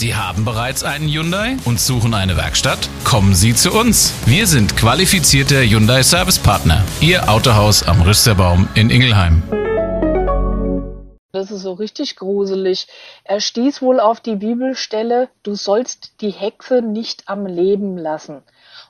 [0.00, 2.88] Sie haben bereits einen Hyundai und suchen eine Werkstatt?
[3.04, 4.14] Kommen Sie zu uns.
[4.24, 6.82] Wir sind qualifizierte Hyundai Service Partner.
[7.02, 9.42] Ihr Autohaus am Rüsterbaum in Ingelheim.
[11.32, 12.88] Das ist so richtig gruselig.
[13.24, 18.38] Er stieß wohl auf die Bibelstelle, du sollst die Hexe nicht am Leben lassen.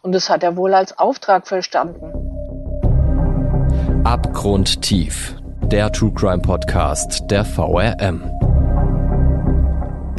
[0.03, 2.13] Und das hat er wohl als Auftrag verstanden.
[4.05, 5.35] Abgrundtief.
[5.63, 8.40] Der True Crime Podcast der VRM.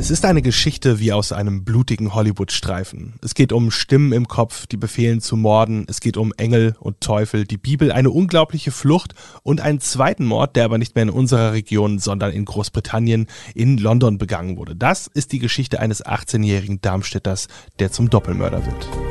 [0.02, 3.20] Es ist eine Geschichte wie aus einem blutigen Hollywood-Streifen.
[3.22, 5.86] Es geht um Stimmen im Kopf, die befehlen zu morden.
[5.88, 10.56] Es geht um Engel und Teufel, die Bibel, eine unglaubliche Flucht und einen zweiten Mord,
[10.56, 14.76] der aber nicht mehr in unserer Region, sondern in Großbritannien, in London begangen wurde.
[14.76, 19.11] Das ist die Geschichte eines 18-jährigen Darmstädters, der zum Doppelmörder wird.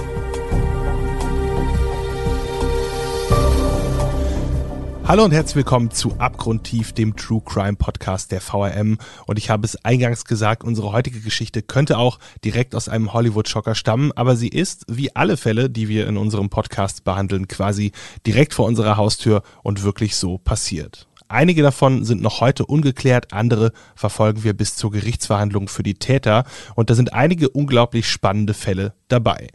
[5.10, 8.96] Hallo und herzlich willkommen zu Abgrundtief, dem True Crime Podcast der VRM.
[9.26, 13.74] Und ich habe es eingangs gesagt, unsere heutige Geschichte könnte auch direkt aus einem Hollywood-Schocker
[13.74, 17.90] stammen, aber sie ist, wie alle Fälle, die wir in unserem Podcast behandeln, quasi
[18.24, 21.08] direkt vor unserer Haustür und wirklich so passiert.
[21.26, 26.44] Einige davon sind noch heute ungeklärt, andere verfolgen wir bis zur Gerichtsverhandlung für die Täter
[26.76, 29.48] und da sind einige unglaublich spannende Fälle dabei.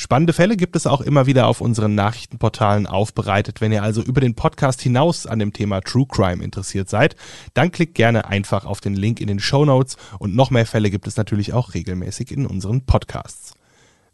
[0.00, 3.60] Spannende Fälle gibt es auch immer wieder auf unseren Nachrichtenportalen aufbereitet.
[3.60, 7.16] Wenn ihr also über den Podcast hinaus an dem Thema True Crime interessiert seid,
[7.52, 10.90] dann klickt gerne einfach auf den Link in den Show Notes und noch mehr Fälle
[10.90, 13.54] gibt es natürlich auch regelmäßig in unseren Podcasts.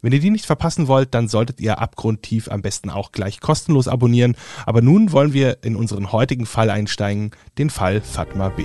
[0.01, 3.87] Wenn ihr die nicht verpassen wollt, dann solltet ihr Abgrundtief am besten auch gleich kostenlos
[3.87, 4.35] abonnieren.
[4.65, 8.63] Aber nun wollen wir in unseren heutigen Fall einsteigen, den Fall Fatma B.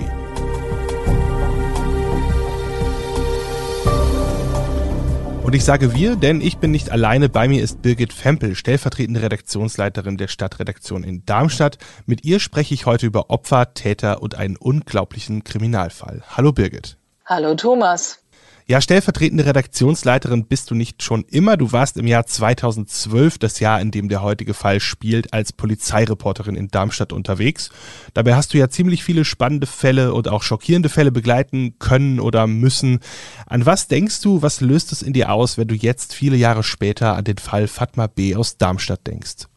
[5.43, 7.27] Und ich sage wir, denn ich bin nicht alleine.
[7.27, 11.79] Bei mir ist Birgit Fempel, stellvertretende Redaktionsleiterin der Stadtredaktion in Darmstadt.
[12.05, 16.21] Mit ihr spreche ich heute über Opfer, Täter und einen unglaublichen Kriminalfall.
[16.29, 16.97] Hallo Birgit.
[17.25, 18.20] Hallo Thomas.
[18.67, 21.57] Ja, stellvertretende Redaktionsleiterin bist du nicht schon immer.
[21.57, 26.55] Du warst im Jahr 2012, das Jahr, in dem der heutige Fall spielt, als Polizeireporterin
[26.55, 27.69] in Darmstadt unterwegs.
[28.13, 32.47] Dabei hast du ja ziemlich viele spannende Fälle und auch schockierende Fälle begleiten können oder
[32.47, 32.99] müssen.
[33.45, 36.63] An was denkst du, was löst es in dir aus, wenn du jetzt viele Jahre
[36.63, 38.35] später an den Fall Fatma B.
[38.35, 39.47] aus Darmstadt denkst?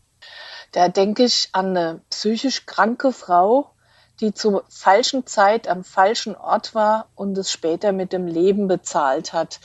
[0.73, 3.74] Da denke ich an eine psychisch kranke Frau,
[4.21, 9.33] die zur falschen Zeit am falschen Ort war und es später mit dem Leben bezahlt
[9.33, 9.61] hat.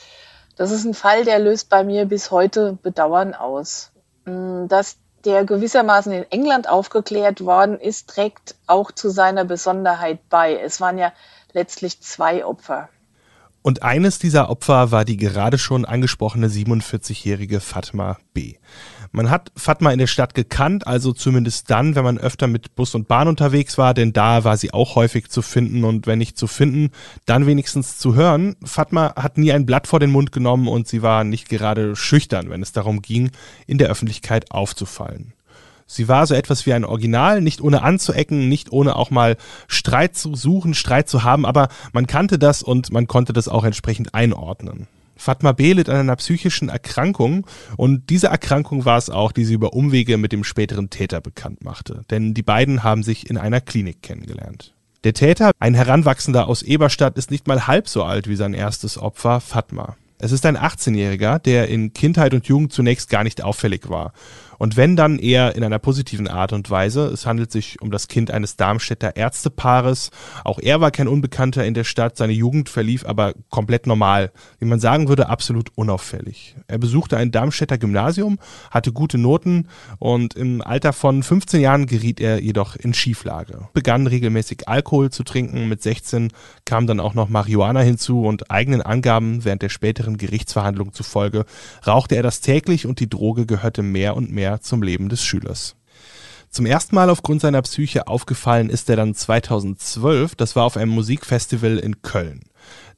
[0.56, 3.92] Das ist ein Fall, der löst bei mir bis heute Bedauern aus.
[4.24, 10.56] Mm, dass der gewissermaßen in England aufgeklärt worden ist, trägt auch zu seiner Besonderheit bei.
[10.56, 11.12] Es waren ja
[11.52, 12.88] letztlich zwei Opfer.
[13.62, 18.54] Und eines dieser Opfer war die gerade schon angesprochene 47-jährige Fatma B.
[19.12, 22.94] Man hat Fatma in der Stadt gekannt, also zumindest dann, wenn man öfter mit Bus
[22.94, 26.38] und Bahn unterwegs war, denn da war sie auch häufig zu finden und wenn nicht
[26.38, 26.90] zu finden,
[27.26, 28.56] dann wenigstens zu hören.
[28.64, 32.48] Fatma hat nie ein Blatt vor den Mund genommen und sie war nicht gerade schüchtern,
[32.50, 33.30] wenn es darum ging,
[33.66, 35.34] in der Öffentlichkeit aufzufallen.
[35.92, 39.36] Sie war so etwas wie ein Original, nicht ohne anzuecken, nicht ohne auch mal
[39.66, 43.64] Streit zu suchen, Streit zu haben, aber man kannte das und man konnte das auch
[43.64, 44.86] entsprechend einordnen.
[45.16, 45.72] Fatma B.
[45.72, 47.44] litt an einer psychischen Erkrankung
[47.76, 51.64] und diese Erkrankung war es auch, die sie über Umwege mit dem späteren Täter bekannt
[51.64, 52.02] machte.
[52.08, 54.74] Denn die beiden haben sich in einer Klinik kennengelernt.
[55.02, 58.96] Der Täter, ein Heranwachsender aus Eberstadt, ist nicht mal halb so alt wie sein erstes
[58.96, 59.96] Opfer, Fatma.
[60.22, 64.12] Es ist ein 18-Jähriger, der in Kindheit und Jugend zunächst gar nicht auffällig war
[64.60, 67.06] und wenn dann eher in einer positiven Art und Weise.
[67.06, 70.10] Es handelt sich um das Kind eines Darmstädter Ärztepaares.
[70.44, 72.18] Auch er war kein Unbekannter in der Stadt.
[72.18, 74.32] Seine Jugend verlief aber komplett normal.
[74.58, 76.56] Wie man sagen würde, absolut unauffällig.
[76.68, 78.38] Er besuchte ein Darmstädter Gymnasium,
[78.70, 79.66] hatte gute Noten
[79.98, 83.68] und im Alter von 15 Jahren geriet er jedoch in Schieflage.
[83.72, 85.70] Begann regelmäßig Alkohol zu trinken.
[85.70, 86.34] Mit 16
[86.66, 91.46] kam dann auch noch Marihuana hinzu und eigenen Angaben während der späteren Gerichtsverhandlung zufolge
[91.86, 95.22] rauchte er das täglich und die Droge gehörte mehr und mehr mehr zum Leben des
[95.22, 95.76] Schülers.
[96.50, 100.90] Zum ersten Mal aufgrund seiner Psyche aufgefallen ist er dann 2012, das war auf einem
[100.90, 102.40] Musikfestival in Köln.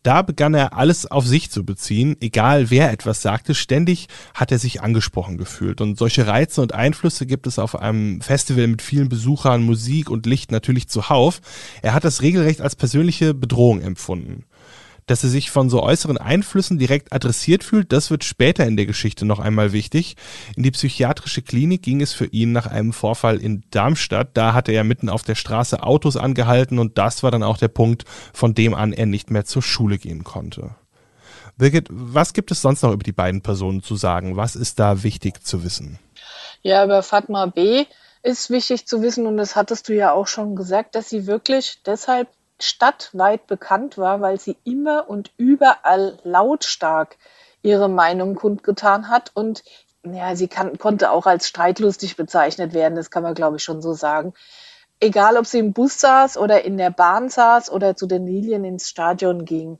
[0.02, 4.58] Da begann er alles auf sich zu beziehen, egal wer etwas sagte, ständig hat er
[4.58, 5.80] sich angesprochen gefühlt.
[5.80, 10.26] Und solche Reize und Einflüsse gibt es auf einem Festival mit vielen Besuchern, Musik und
[10.26, 11.40] Licht natürlich zuhauf.
[11.82, 14.44] Er hat das regelrecht als persönliche Bedrohung empfunden
[15.06, 18.86] dass er sich von so äußeren Einflüssen direkt adressiert fühlt, das wird später in der
[18.86, 20.16] Geschichte noch einmal wichtig.
[20.56, 24.30] In die psychiatrische Klinik ging es für ihn nach einem Vorfall in Darmstadt.
[24.34, 27.68] Da hatte er mitten auf der Straße Autos angehalten und das war dann auch der
[27.68, 30.74] Punkt, von dem an er nicht mehr zur Schule gehen konnte.
[31.56, 34.36] Birgit, was gibt es sonst noch über die beiden Personen zu sagen?
[34.36, 35.98] Was ist da wichtig zu wissen?
[36.62, 37.84] Ja, über Fatma B.
[38.22, 41.80] ist wichtig zu wissen und das hattest du ja auch schon gesagt, dass sie wirklich
[41.84, 42.28] deshalb
[42.66, 47.16] stadtweit bekannt war, weil sie immer und überall lautstark
[47.62, 49.62] ihre Meinung kundgetan hat und
[50.04, 53.82] ja, sie kann, konnte auch als streitlustig bezeichnet werden, das kann man glaube ich schon
[53.82, 54.34] so sagen.
[54.98, 58.64] Egal, ob sie im Bus saß oder in der Bahn saß oder zu den Lilien
[58.64, 59.78] ins Stadion ging.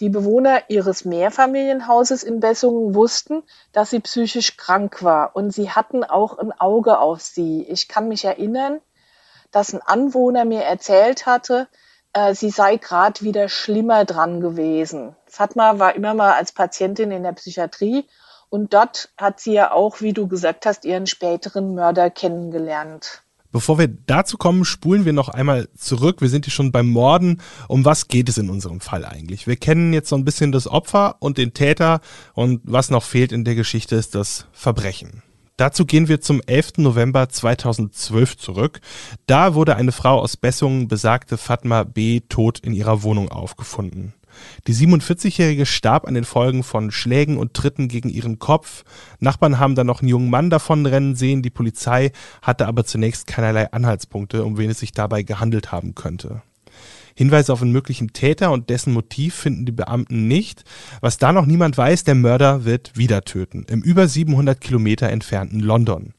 [0.00, 3.42] Die Bewohner ihres Mehrfamilienhauses in Bessungen wussten,
[3.72, 7.62] dass sie psychisch krank war und sie hatten auch ein Auge auf sie.
[7.68, 8.80] Ich kann mich erinnern,
[9.52, 11.68] dass ein Anwohner mir erzählt hatte,
[12.14, 15.14] äh, sie sei gerade wieder schlimmer dran gewesen.
[15.26, 18.04] Fatma war immer mal als Patientin in der Psychiatrie
[18.48, 23.22] und dort hat sie ja auch, wie du gesagt hast, ihren späteren Mörder kennengelernt.
[23.50, 26.20] Bevor wir dazu kommen, spulen wir noch einmal zurück.
[26.20, 27.40] Wir sind hier schon beim Morden.
[27.68, 29.46] Um was geht es in unserem Fall eigentlich?
[29.46, 32.00] Wir kennen jetzt so ein bisschen das Opfer und den Täter
[32.32, 35.22] und was noch fehlt in der Geschichte ist das Verbrechen.
[35.56, 36.78] Dazu gehen wir zum 11.
[36.78, 38.80] November 2012 zurück.
[39.26, 44.14] Da wurde eine Frau aus Bessungen, besagte Fatma B., tot in ihrer Wohnung aufgefunden.
[44.66, 48.82] Die 47-Jährige starb an den Folgen von Schlägen und Tritten gegen ihren Kopf.
[49.20, 51.42] Nachbarn haben dann noch einen jungen Mann davonrennen sehen.
[51.42, 52.10] Die Polizei
[52.42, 56.42] hatte aber zunächst keinerlei Anhaltspunkte, um wen es sich dabei gehandelt haben könnte.
[57.14, 60.64] Hinweise auf einen möglichen Täter und dessen Motiv finden die Beamten nicht.
[61.00, 63.64] Was da noch niemand weiß, der Mörder wird wieder töten.
[63.68, 66.14] Im über 700 Kilometer entfernten London.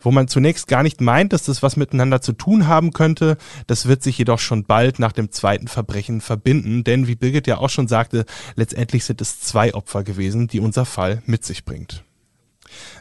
[0.00, 3.86] Wo man zunächst gar nicht meint, dass das was miteinander zu tun haben könnte, das
[3.86, 7.70] wird sich jedoch schon bald nach dem zweiten Verbrechen verbinden, denn wie Birgit ja auch
[7.70, 12.04] schon sagte, letztendlich sind es zwei Opfer gewesen, die unser Fall mit sich bringt.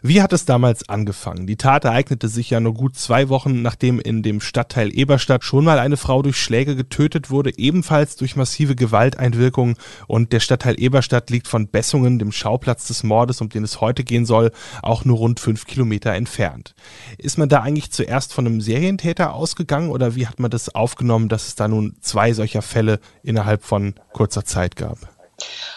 [0.02, 1.48] Wie hat es damals angefangen?
[1.48, 5.64] Die Tat ereignete sich ja nur gut zwei Wochen, nachdem in dem Stadtteil Eberstadt schon
[5.64, 9.78] mal eine Frau durch Schläge getötet wurde, ebenfalls durch massive Gewalteinwirkung.
[10.08, 14.04] Und der Stadtteil Eberstadt liegt von Bessungen, dem Schauplatz des Mordes, um den es heute
[14.04, 16.76] gehen soll, auch nur rund fünf Kilometer entfernt.
[17.18, 21.30] Ist man da eigentlich zuerst von einem Serientäter ausgegangen oder wie hat man das aufgenommen,
[21.30, 25.13] dass es da nun zwei solcher Fälle innerhalb von kurzer Zeit gab?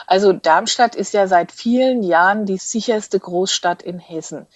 [0.07, 4.47] Also Darmstadt ist ja seit vielen Jahren die sicherste Großstadt in Hessen.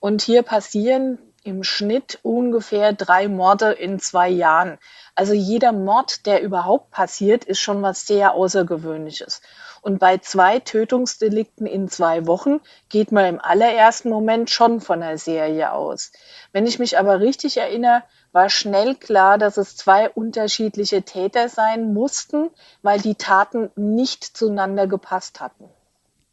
[0.00, 4.78] Und hier passieren im Schnitt ungefähr drei Morde in zwei Jahren.
[5.14, 9.42] Also jeder Mord, der überhaupt passiert, ist schon was sehr Außergewöhnliches.
[9.84, 15.18] Und bei zwei Tötungsdelikten in zwei Wochen geht man im allerersten Moment schon von einer
[15.18, 16.10] Serie aus.
[16.52, 18.02] Wenn ich mich aber richtig erinnere,
[18.32, 22.48] war schnell klar, dass es zwei unterschiedliche Täter sein mussten,
[22.80, 25.68] weil die Taten nicht zueinander gepasst hatten.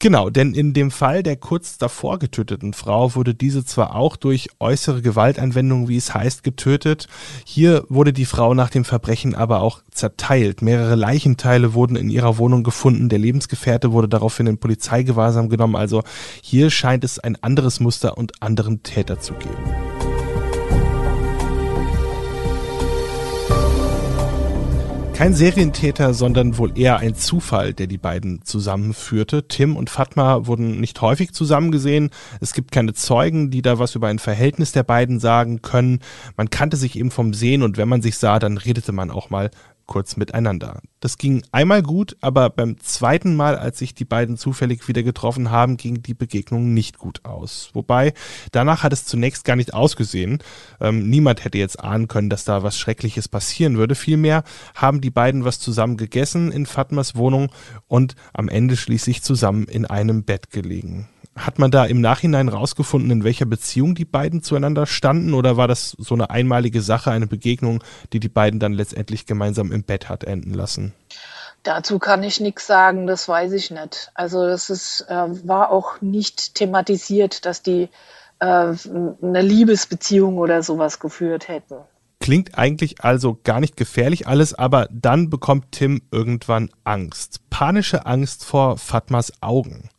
[0.02, 4.50] Genau, denn in dem Fall der kurz davor getöteten Frau wurde diese zwar auch durch
[4.60, 7.08] äußere Gewaltanwendung, wie es heißt, getötet.
[7.46, 10.64] Hier wurde die Frau nach dem Verbrechen aber auch zerteilt.
[10.64, 13.10] Mehrere Leichenteile wurden in ihrer Wohnung gefunden.
[13.10, 15.76] Der Lebensgefährte wurde daraufhin in Polizeigewahrsam genommen.
[15.76, 16.02] Also
[16.42, 19.91] hier scheint es ein anderes Muster und anderen Täter zu geben.
[25.22, 29.48] Kein Serientäter, sondern wohl eher ein Zufall, der die beiden zusammenführte.
[29.48, 32.10] Tim und Fatma wurden nicht häufig zusammen.
[32.40, 36.00] Es gibt keine Zeugen, die da was über ein Verhältnis der beiden sagen können.
[36.38, 39.30] Man kannte sich eben vom Sehen und wenn man sich sah, dann redete man auch
[39.30, 39.52] mal
[39.92, 40.80] kurz miteinander.
[41.02, 45.52] Das ging einmal gut, aber beim zweiten Mal, als sich die beiden zufällig wieder getroffen
[45.52, 47.72] haben, ging die Begegnung nicht gut aus.
[47.74, 48.14] Wobei,
[48.54, 50.40] danach hat es zunächst gar nicht ausgesehen.
[50.80, 53.96] Ähm, niemand hätte jetzt ahnen können, dass da was Schreckliches passieren würde.
[53.96, 54.46] Vielmehr
[54.76, 57.52] haben die beiden was zusammen gegessen in Fatmas Wohnung
[57.90, 61.10] und am Ende schließlich zusammen in einem Bett gelegen.
[61.36, 65.68] Hat man da im Nachhinein rausgefunden, in welcher Beziehung die beiden zueinander standen oder war
[65.68, 70.10] das so eine einmalige Sache, eine Begegnung, die die beiden dann letztendlich gemeinsam im Bett
[70.10, 70.94] hat enden lassen?
[71.64, 74.12] Dazu kann ich nichts sagen, das weiß ich nicht.
[74.14, 77.90] Also das ist, äh, war auch nicht thematisiert, dass die
[78.40, 81.76] äh, eine Liebesbeziehung oder sowas geführt hätten.
[82.20, 87.42] Klingt eigentlich also gar nicht gefährlich alles, aber dann bekommt Tim irgendwann Angst.
[87.50, 89.90] Panische Angst vor Fatmas Augen.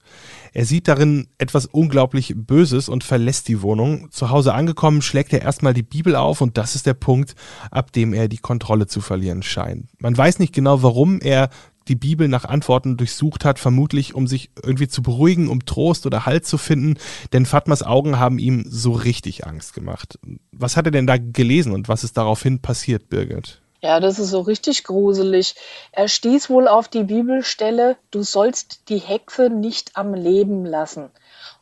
[0.52, 4.10] Er sieht darin etwas unglaublich Böses und verlässt die Wohnung.
[4.10, 7.34] Zu Hause angekommen, schlägt er erstmal die Bibel auf und das ist der Punkt,
[7.70, 9.88] ab dem er die Kontrolle zu verlieren scheint.
[9.98, 11.48] Man weiß nicht genau, warum er
[11.88, 16.26] die Bibel nach Antworten durchsucht hat, vermutlich um sich irgendwie zu beruhigen, um Trost oder
[16.26, 16.94] Halt zu finden,
[17.32, 20.18] denn Fatmas Augen haben ihm so richtig Angst gemacht.
[20.52, 23.61] Was hat er denn da gelesen und was ist daraufhin passiert, Birgit?
[23.82, 25.56] Ja, das ist so richtig gruselig.
[25.90, 31.10] Er stieß wohl auf die Bibelstelle, du sollst die Hexe nicht am Leben lassen.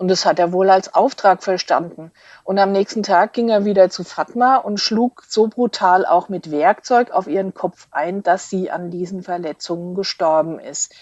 [0.01, 2.11] Und das hat er wohl als Auftrag verstanden.
[2.43, 6.51] Und am nächsten Tag ging er wieder zu Fatma und schlug so brutal auch mit
[6.51, 10.95] Werkzeug auf ihren Kopf ein, dass sie an diesen Verletzungen gestorben ist.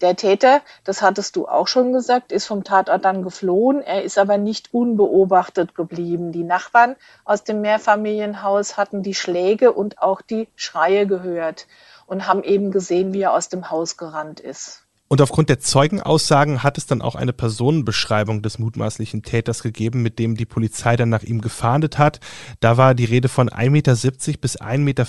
[0.00, 3.82] Der Täter, das hattest du auch schon gesagt, ist vom Tatort dann geflohen.
[3.82, 6.32] Er ist aber nicht unbeobachtet geblieben.
[6.32, 6.96] Die Nachbarn
[7.26, 11.66] aus dem Mehrfamilienhaus hatten die Schläge und auch die Schreie gehört.
[12.06, 14.85] und haben eben gesehen, wie er aus dem Haus gerannt ist.
[15.08, 20.18] Und aufgrund der Zeugenaussagen hat es dann auch eine Personenbeschreibung des mutmaßlichen Täters gegeben, mit
[20.18, 22.18] dem die Polizei dann nach ihm gefahndet hat.
[22.58, 23.94] Da war die Rede von 1,70 Meter
[24.40, 25.06] bis 1,75 Meter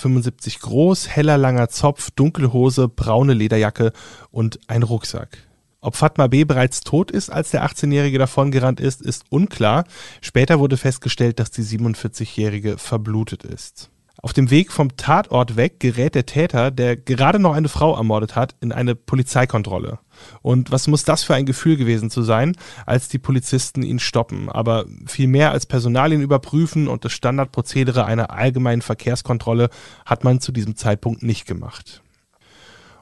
[0.62, 3.92] groß, heller langer Zopf, dunkle Hose, braune Lederjacke
[4.30, 5.40] und ein Rucksack.
[5.82, 6.44] Ob Fatma B.
[6.44, 9.86] bereits tot ist, als der 18-Jährige davongerannt ist, ist unklar.
[10.22, 13.90] Später wurde festgestellt, dass die 47-Jährige verblutet ist.
[14.22, 18.36] Auf dem Weg vom Tatort weg gerät der Täter, der gerade noch eine Frau ermordet
[18.36, 20.00] hat, in eine Polizeikontrolle.
[20.42, 22.56] Und was muss das für ein Gefühl gewesen zu sein,
[22.88, 28.32] als die Polizisten ihn stoppen, aber viel mehr als Personalien überprüfen und das Standardprozedere einer
[28.32, 29.70] allgemeinen Verkehrskontrolle
[30.06, 32.02] hat man zu diesem Zeitpunkt nicht gemacht.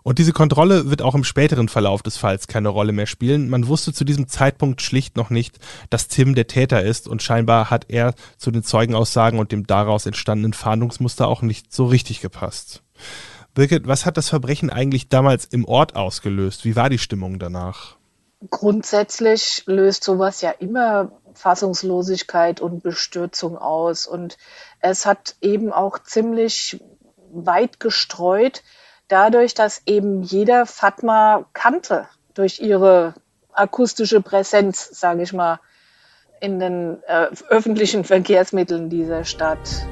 [0.06, 3.50] Und diese Kontrolle wird auch im späteren Verlauf des Falls keine Rolle mehr spielen.
[3.50, 5.58] Man wusste zu diesem Zeitpunkt schlicht noch nicht,
[5.90, 10.06] dass Tim der Täter ist und scheinbar hat er zu den Zeugenaussagen und dem daraus
[10.06, 12.84] entstandenen Fahndungsmuster auch nicht so richtig gepasst.
[13.56, 16.66] Birgit, was hat das Verbrechen eigentlich damals im Ort ausgelöst?
[16.66, 17.96] Wie war die Stimmung danach?
[18.52, 24.06] Grundsätzlich löst sowas ja immer Fassungslosigkeit und Bestürzung aus.
[24.06, 24.38] Und
[24.82, 26.80] es hat eben auch ziemlich
[27.32, 28.62] weit gestreut,
[29.08, 33.14] dadurch, dass eben jeder Fatma kannte durch ihre
[33.54, 35.60] akustische Präsenz, sage ich mal,
[36.42, 39.88] in den äh, öffentlichen Verkehrsmitteln dieser Stadt.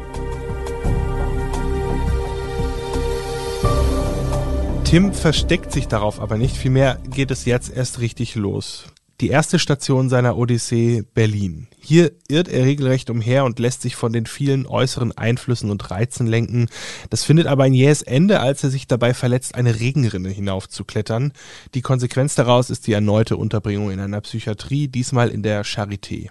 [4.83, 8.85] Tim versteckt sich darauf aber nicht, vielmehr geht es jetzt erst richtig los
[9.21, 11.67] die erste Station seiner Odyssee Berlin.
[11.79, 16.27] Hier irrt er regelrecht umher und lässt sich von den vielen äußeren Einflüssen und Reizen
[16.27, 16.67] lenken.
[17.09, 21.33] Das findet aber ein jähes Ende, als er sich dabei verletzt, eine Regenrinne hinaufzuklettern.
[21.73, 26.29] Die Konsequenz daraus ist die erneute Unterbringung in einer Psychiatrie, diesmal in der Charité.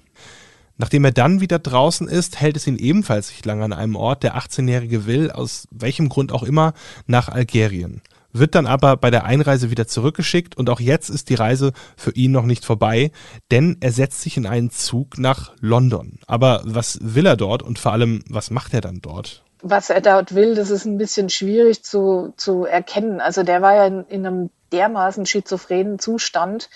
[0.78, 4.22] Nachdem er dann wieder draußen ist, hält es ihn ebenfalls nicht lange an einem Ort.
[4.22, 6.72] Der 18-Jährige will, aus welchem Grund auch immer,
[7.06, 11.34] nach Algerien wird dann aber bei der Einreise wieder zurückgeschickt und auch jetzt ist die
[11.34, 13.12] Reise für ihn noch nicht vorbei,
[13.50, 16.18] denn er setzt sich in einen Zug nach London.
[16.26, 19.42] Aber was will er dort und vor allem, was macht er dann dort?
[19.62, 23.20] Was er dort will, das ist ein bisschen schwierig zu, zu erkennen.
[23.20, 26.68] Also der war ja in, in einem dermaßen schizophrenen Zustand,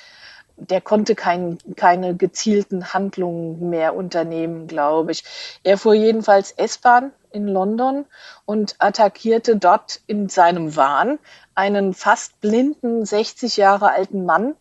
[0.56, 5.24] der konnte kein, keine gezielten Handlungen mehr unternehmen, glaube ich.
[5.62, 8.06] Er fuhr jedenfalls S-Bahn in London
[8.46, 11.18] und attackierte dort in seinem Wahn
[11.56, 14.54] einen fast blinden 60 Jahre alten Mann,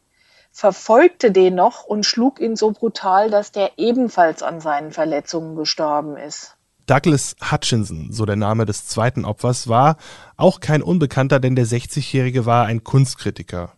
[0.52, 6.18] verfolgte den noch und schlug ihn so brutal, dass der ebenfalls an seinen Verletzungen gestorben
[6.18, 6.56] ist.
[6.88, 9.98] Douglas Hutchinson, so der Name des zweiten Opfers, war
[10.38, 13.74] auch kein Unbekannter, denn der 60-Jährige war ein Kunstkritiker.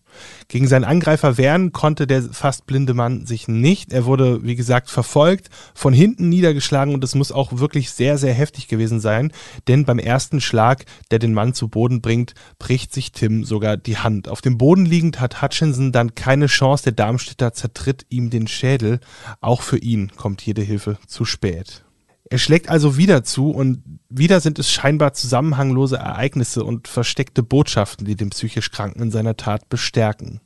[0.47, 3.93] Gegen seinen Angreifer wehren konnte der fast blinde Mann sich nicht.
[3.93, 8.33] Er wurde, wie gesagt, verfolgt, von hinten niedergeschlagen und es muss auch wirklich sehr, sehr
[8.33, 9.31] heftig gewesen sein,
[9.67, 13.97] denn beim ersten Schlag, der den Mann zu Boden bringt, bricht sich Tim sogar die
[13.97, 14.27] Hand.
[14.27, 18.99] Auf dem Boden liegend hat Hutchinson dann keine Chance, der Darmstädter zertritt ihm den Schädel.
[19.41, 21.83] Auch für ihn kommt jede Hilfe zu spät.
[22.29, 28.05] Er schlägt also wieder zu und wieder sind es scheinbar zusammenhanglose Ereignisse und versteckte Botschaften,
[28.05, 30.41] die den psychisch Kranken in seiner Tat bestärken.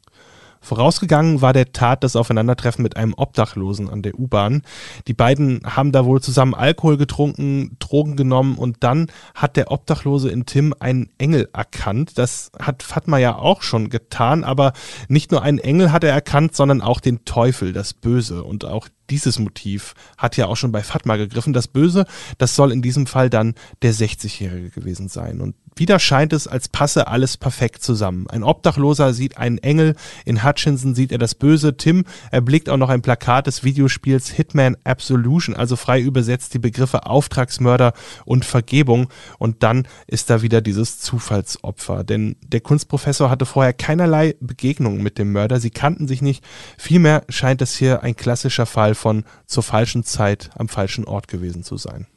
[0.64, 4.62] Vorausgegangen war der Tat das Aufeinandertreffen mit einem Obdachlosen an der U-Bahn.
[5.08, 10.30] Die beiden haben da wohl zusammen Alkohol getrunken, Drogen genommen und dann hat der Obdachlose
[10.30, 12.20] in Tim einen Engel erkannt.
[12.20, 14.74] Das hat Fatma ja auch schon getan, aber
[15.08, 18.44] nicht nur einen Engel hat er erkannt, sondern auch den Teufel, das Böse.
[18.44, 21.54] Und auch dieses Motiv hat ja auch schon bei Fatma gegriffen.
[21.54, 22.06] Das Böse,
[22.38, 25.42] das soll in diesem Fall dann der 60-Jährige gewesen sein.
[25.42, 28.28] Und wieder scheint es, als passe alles perfekt zusammen.
[28.30, 32.90] Ein Obdachloser sieht einen Engel, in Hutchinson sieht er das Böse, Tim erblickt auch noch
[32.90, 37.94] ein Plakat des Videospiels Hitman Absolution, also frei übersetzt die Begriffe Auftragsmörder
[38.26, 39.08] und Vergebung.
[39.38, 42.04] Und dann ist da wieder dieses Zufallsopfer.
[42.04, 46.44] Denn der Kunstprofessor hatte vorher keinerlei Begegnungen mit dem Mörder, sie kannten sich nicht.
[46.78, 51.64] Vielmehr scheint es hier ein klassischer Fall von zur falschen Zeit am falschen Ort gewesen
[51.64, 52.08] zu sein.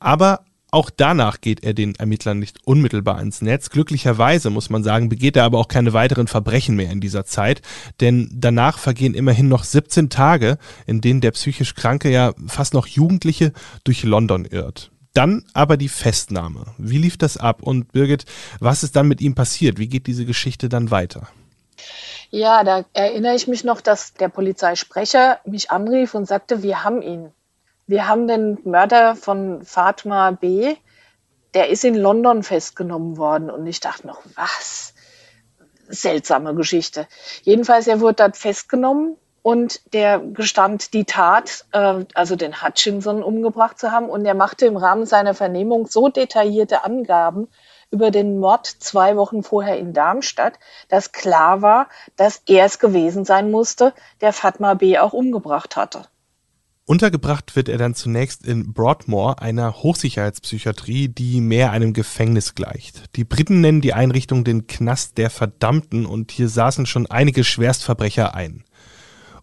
[0.00, 3.70] Aber auch danach geht er den Ermittlern nicht unmittelbar ins Netz.
[3.70, 7.62] Glücklicherweise, muss man sagen, begeht er aber auch keine weiteren Verbrechen mehr in dieser Zeit,
[8.00, 12.86] denn danach vergehen immerhin noch 17 Tage, in denen der psychisch Kranke ja fast noch
[12.86, 13.52] Jugendliche
[13.84, 14.90] durch London irrt.
[15.14, 16.66] Dann aber die Festnahme.
[16.76, 17.62] Wie lief das ab?
[17.62, 18.24] Und Birgit,
[18.60, 19.78] was ist dann mit ihm passiert?
[19.78, 21.28] Wie geht diese Geschichte dann weiter?
[22.30, 27.00] Ja, da erinnere ich mich noch, dass der Polizeisprecher mich anrief und sagte, wir haben
[27.00, 27.32] ihn.
[27.88, 30.76] Wir haben den Mörder von Fatma B.,
[31.54, 33.50] der ist in London festgenommen worden.
[33.50, 34.92] Und ich dachte noch, was?
[35.88, 37.08] Seltsame Geschichte.
[37.44, 43.78] Jedenfalls, er wurde dort festgenommen und der gestand die Tat, äh, also den Hutchinson umgebracht
[43.78, 44.10] zu haben.
[44.10, 47.48] Und er machte im Rahmen seiner Vernehmung so detaillierte Angaben
[47.90, 50.58] über den Mord zwei Wochen vorher in Darmstadt,
[50.90, 54.98] dass klar war, dass er es gewesen sein musste, der Fatma B.
[54.98, 56.02] auch umgebracht hatte.
[56.88, 63.14] Untergebracht wird er dann zunächst in Broadmoor, einer Hochsicherheitspsychiatrie, die mehr einem Gefängnis gleicht.
[63.14, 68.34] Die Briten nennen die Einrichtung den Knast der Verdammten und hier saßen schon einige Schwerstverbrecher
[68.34, 68.64] ein.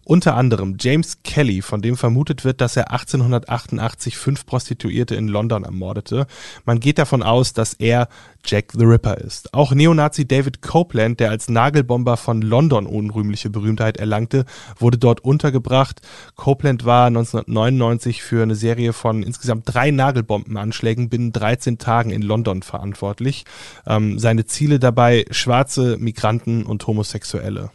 [0.08, 5.64] Unter anderem James Kelly, von dem vermutet wird, dass er 1888 fünf Prostituierte in London
[5.64, 6.28] ermordete.
[6.64, 8.06] Man geht davon aus, dass er
[8.44, 9.52] Jack the Ripper ist.
[9.52, 14.44] Auch Neonazi David Copeland, der als Nagelbomber von London unrühmliche Berühmtheit erlangte,
[14.78, 16.00] wurde dort untergebracht.
[16.36, 22.62] Copeland war 1999 für eine Serie von insgesamt drei Nagelbombenanschlägen binnen 13 Tagen in London
[22.62, 23.44] verantwortlich.
[23.88, 27.72] Ähm, seine Ziele dabei Schwarze, Migranten und Homosexuelle.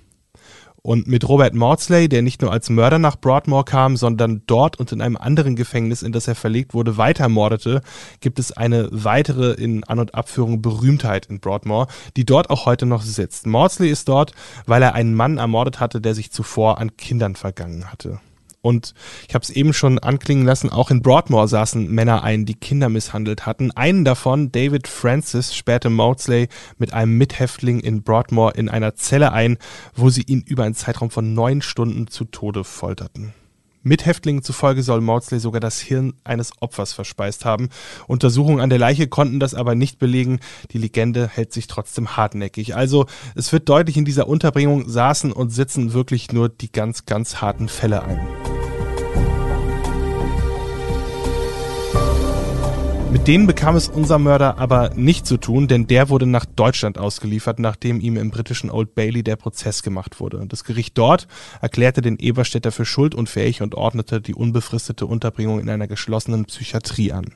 [0.83, 4.91] Und mit Robert Maudsley, der nicht nur als Mörder nach Broadmoor kam, sondern dort und
[4.91, 7.81] in einem anderen Gefängnis, in das er verlegt wurde, weiter mordete,
[8.19, 12.87] gibt es eine weitere in An- und Abführung Berühmtheit in Broadmoor, die dort auch heute
[12.87, 13.45] noch sitzt.
[13.45, 14.33] Maudsley ist dort,
[14.65, 18.19] weil er einen Mann ermordet hatte, der sich zuvor an Kindern vergangen hatte.
[18.61, 18.93] Und
[19.27, 22.89] ich habe es eben schon anklingen lassen, auch in Broadmoor saßen Männer ein, die Kinder
[22.89, 23.71] misshandelt hatten.
[23.71, 29.57] Einen davon, David Francis, sperrte Maudsley mit einem Mithäftling in Broadmoor in einer Zelle ein,
[29.95, 33.33] wo sie ihn über einen Zeitraum von neun Stunden zu Tode folterten.
[33.83, 37.69] Mithäftlingen zufolge soll Maudsley sogar das Hirn eines Opfers verspeist haben.
[38.07, 40.39] Untersuchungen an der Leiche konnten das aber nicht belegen.
[40.71, 42.75] Die Legende hält sich trotzdem hartnäckig.
[42.75, 47.41] Also es wird deutlich, in dieser Unterbringung saßen und sitzen wirklich nur die ganz, ganz
[47.41, 48.19] harten Fälle ein.
[53.21, 56.97] Mit denen bekam es unser Mörder aber nicht zu tun, denn der wurde nach Deutschland
[56.97, 60.43] ausgeliefert, nachdem ihm im britischen Old Bailey der Prozess gemacht wurde.
[60.47, 61.27] Das Gericht dort
[61.61, 67.35] erklärte den Eberstädter für schuldunfähig und ordnete die unbefristete Unterbringung in einer geschlossenen Psychiatrie an.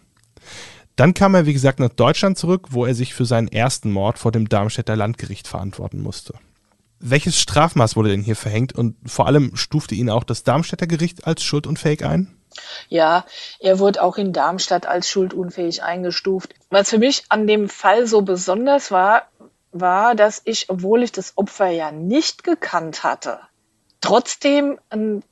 [0.95, 4.17] Dann kam er, wie gesagt, nach Deutschland zurück, wo er sich für seinen ersten Mord
[4.17, 6.33] vor dem Darmstädter Landgericht verantworten musste.
[6.99, 11.27] Welches Strafmaß wurde denn hier verhängt und vor allem stufte ihn auch das Darmstädter Gericht
[11.27, 12.34] als schuldunfähig ein?
[12.89, 13.25] Ja,
[13.59, 16.53] er wurde auch in Darmstadt als schuldunfähig eingestuft.
[16.69, 19.23] Was für mich an dem Fall so besonders war,
[19.71, 23.39] war, dass ich, obwohl ich das Opfer ja nicht gekannt hatte,
[24.01, 25.23] trotzdem ein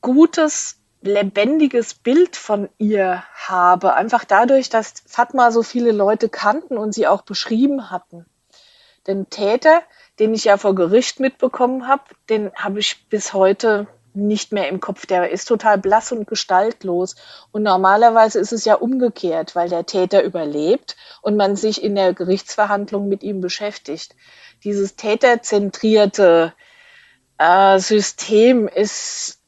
[0.00, 3.94] gutes, lebendiges Bild von ihr habe.
[3.94, 8.26] Einfach dadurch, dass Fatma so viele Leute kannten und sie auch beschrieben hatten.
[9.06, 9.82] Den Täter,
[10.18, 14.80] den ich ja vor Gericht mitbekommen habe, den habe ich bis heute nicht mehr im
[14.80, 15.06] Kopf.
[15.06, 17.16] Der ist total blass und gestaltlos.
[17.52, 22.12] Und normalerweise ist es ja umgekehrt, weil der Täter überlebt und man sich in der
[22.12, 24.14] Gerichtsverhandlung mit ihm beschäftigt.
[24.64, 26.52] Dieses täterzentrierte
[27.38, 29.38] äh, System ist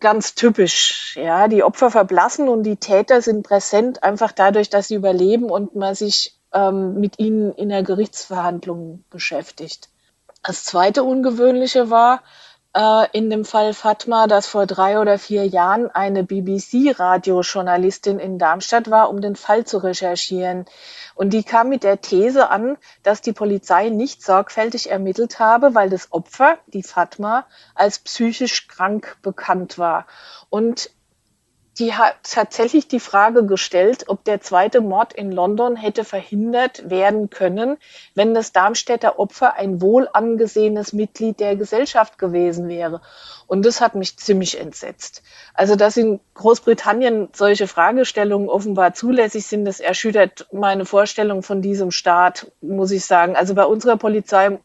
[0.00, 1.16] ganz typisch.
[1.16, 5.74] Ja, die Opfer verblassen und die Täter sind präsent einfach dadurch, dass sie überleben und
[5.74, 9.88] man sich ähm, mit ihnen in der Gerichtsverhandlung beschäftigt.
[10.42, 12.22] Das zweite Ungewöhnliche war,
[13.12, 19.10] in dem Fall Fatma, dass vor drei oder vier Jahren eine BBC-Radiojournalistin in Darmstadt war,
[19.10, 20.66] um den Fall zu recherchieren.
[21.14, 25.90] Und die kam mit der These an, dass die Polizei nicht sorgfältig ermittelt habe, weil
[25.90, 30.06] das Opfer, die Fatma, als psychisch krank bekannt war.
[30.50, 30.90] Und
[31.78, 37.30] die hat tatsächlich die Frage gestellt, ob der zweite Mord in London hätte verhindert werden
[37.30, 37.76] können,
[38.14, 43.00] wenn das Darmstädter Opfer ein wohl angesehenes Mitglied der Gesellschaft gewesen wäre.
[43.46, 45.22] Und das hat mich ziemlich entsetzt.
[45.54, 51.90] Also, dass in Großbritannien solche Fragestellungen offenbar zulässig sind, das erschüttert meine Vorstellung von diesem
[51.90, 53.36] Staat, muss ich sagen.
[53.36, 54.58] Also bei unserer Polizei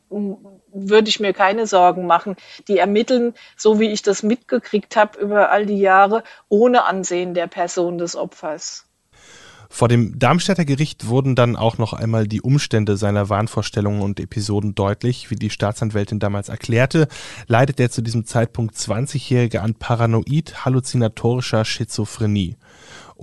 [0.73, 2.36] würde ich mir keine Sorgen machen.
[2.67, 7.47] Die ermitteln, so wie ich das mitgekriegt habe über all die Jahre, ohne Ansehen der
[7.47, 8.86] Person des Opfers.
[9.73, 14.75] Vor dem Darmstädter Gericht wurden dann auch noch einmal die Umstände seiner Wahnvorstellungen und Episoden
[14.75, 15.31] deutlich.
[15.31, 17.07] Wie die Staatsanwältin damals erklärte,
[17.47, 22.55] leidet der zu diesem Zeitpunkt 20-Jährige an paranoid-halluzinatorischer Schizophrenie.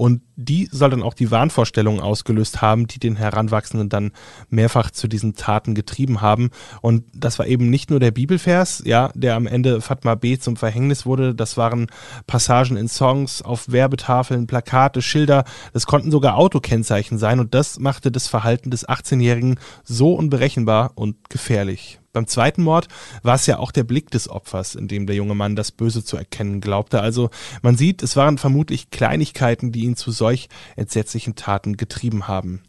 [0.00, 4.12] Und die soll dann auch die Wahnvorstellungen ausgelöst haben, die den Heranwachsenden dann
[4.48, 6.48] mehrfach zu diesen Taten getrieben haben.
[6.80, 10.38] Und das war eben nicht nur der Bibelvers, ja, der am Ende Fatma B.
[10.38, 11.34] zum Verhängnis wurde.
[11.34, 11.88] Das waren
[12.26, 15.44] Passagen in Songs, auf Werbetafeln, Plakate, Schilder.
[15.74, 17.38] Das konnten sogar Autokennzeichen sein.
[17.38, 21.99] Und das machte das Verhalten des 18-Jährigen so unberechenbar und gefährlich.
[22.12, 22.88] Beim zweiten Mord
[23.22, 26.04] war es ja auch der Blick des Opfers, in dem der junge Mann das Böse
[26.04, 27.00] zu erkennen glaubte.
[27.00, 27.30] Also
[27.62, 32.62] man sieht, es waren vermutlich Kleinigkeiten, die ihn zu solch entsetzlichen Taten getrieben haben.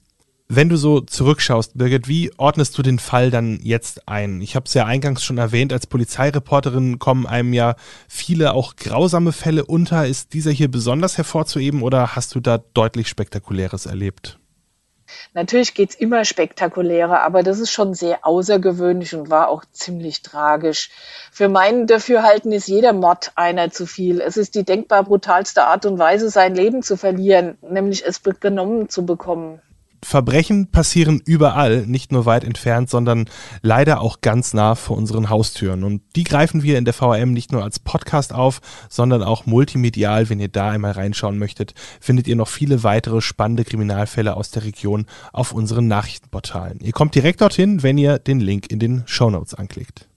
[0.53, 4.41] Wenn du so zurückschaust, Birgit, wie ordnest du den Fall dann jetzt ein?
[4.41, 7.75] Ich habe es ja eingangs schon erwähnt, als Polizeireporterin kommen einem ja
[8.09, 10.05] viele auch grausame Fälle unter.
[10.05, 14.40] Ist dieser hier besonders hervorzuheben oder hast du da deutlich Spektakuläres erlebt?
[15.33, 20.89] Natürlich geht's immer spektakulärer, aber das ist schon sehr außergewöhnlich und war auch ziemlich tragisch.
[21.31, 24.21] Für meinen Dafürhalten ist jeder Mord einer zu viel.
[24.21, 28.89] Es ist die denkbar brutalste Art und Weise, sein Leben zu verlieren, nämlich es genommen
[28.89, 29.61] zu bekommen.
[30.03, 33.25] Verbrechen passieren überall, nicht nur weit entfernt, sondern
[33.61, 35.83] leider auch ganz nah vor unseren Haustüren.
[35.83, 40.29] Und die greifen wir in der VRM nicht nur als Podcast auf, sondern auch multimedial.
[40.29, 44.63] Wenn ihr da einmal reinschauen möchtet, findet ihr noch viele weitere spannende Kriminalfälle aus der
[44.63, 46.79] Region auf unseren Nachrichtenportalen.
[46.81, 50.10] Ihr kommt direkt dorthin, wenn ihr den Link in den Show Notes anklickt.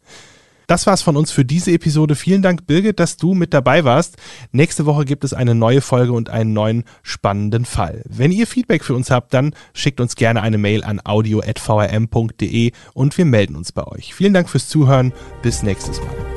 [0.66, 2.14] Das war's von uns für diese Episode.
[2.14, 4.16] Vielen Dank, Birgit, dass du mit dabei warst.
[4.53, 8.03] Nächste Woche gibt es eine neue Folge und einen neuen spannenden Fall.
[8.09, 13.18] Wenn ihr Feedback für uns habt, dann schickt uns gerne eine Mail an audio.vrm.de und
[13.18, 14.14] wir melden uns bei euch.
[14.14, 15.12] Vielen Dank fürs Zuhören.
[15.42, 16.35] Bis nächstes Mal.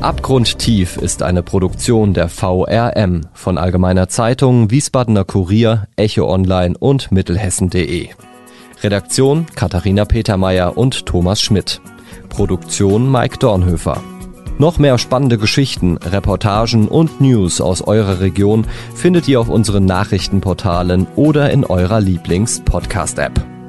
[0.00, 8.08] Abgrundtief ist eine Produktion der VRM von Allgemeiner Zeitung, Wiesbadener Kurier, Echo Online und Mittelhessen.de.
[8.82, 11.80] Redaktion Katharina Petermeier und Thomas Schmidt.
[12.30, 14.02] Produktion Mike Dornhöfer.
[14.58, 21.06] Noch mehr spannende Geschichten, Reportagen und News aus eurer Region findet ihr auf unseren Nachrichtenportalen
[21.16, 23.59] oder in eurer Lieblings-Podcast-App.